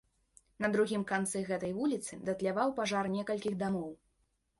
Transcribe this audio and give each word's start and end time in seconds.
На 0.63 0.69
другім 0.75 1.01
канцы 1.11 1.43
гэтай 1.49 1.73
вуліцы 1.79 2.17
датляваў 2.31 2.73
пажар 2.79 3.11
некалькіх 3.17 3.59
дамоў. 3.61 3.93